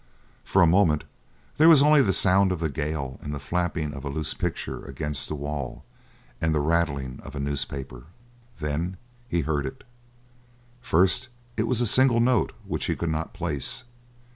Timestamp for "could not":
12.95-13.35